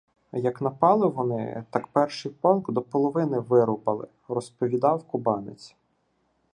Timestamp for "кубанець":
5.03-5.75